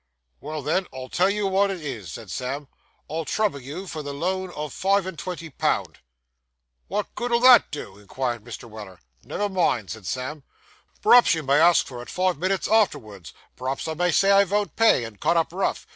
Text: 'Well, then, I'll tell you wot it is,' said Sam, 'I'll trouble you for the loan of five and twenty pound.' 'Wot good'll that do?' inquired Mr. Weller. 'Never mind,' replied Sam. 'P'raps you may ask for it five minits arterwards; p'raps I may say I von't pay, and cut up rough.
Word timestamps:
'Well, 0.39 0.63
then, 0.63 0.87
I'll 0.91 1.09
tell 1.09 1.29
you 1.29 1.45
wot 1.45 1.69
it 1.69 1.79
is,' 1.85 2.11
said 2.11 2.31
Sam, 2.31 2.67
'I'll 3.07 3.23
trouble 3.23 3.59
you 3.61 3.85
for 3.85 4.01
the 4.01 4.15
loan 4.15 4.49
of 4.55 4.73
five 4.73 5.05
and 5.05 5.15
twenty 5.15 5.51
pound.' 5.51 5.99
'Wot 6.89 7.13
good'll 7.13 7.39
that 7.41 7.69
do?' 7.69 7.99
inquired 7.99 8.43
Mr. 8.43 8.67
Weller. 8.67 8.99
'Never 9.23 9.47
mind,' 9.47 9.91
replied 9.93 10.07
Sam. 10.07 10.43
'P'raps 11.03 11.35
you 11.35 11.43
may 11.43 11.59
ask 11.59 11.85
for 11.85 12.01
it 12.01 12.09
five 12.09 12.39
minits 12.39 12.67
arterwards; 12.67 13.31
p'raps 13.55 13.87
I 13.87 13.93
may 13.93 14.11
say 14.11 14.31
I 14.31 14.43
von't 14.43 14.75
pay, 14.75 15.03
and 15.03 15.19
cut 15.21 15.37
up 15.37 15.53
rough. 15.53 15.85